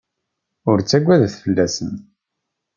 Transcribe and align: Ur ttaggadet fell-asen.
Ur 0.69 0.77
ttaggadet 0.81 1.35
fell-asen. 1.43 1.93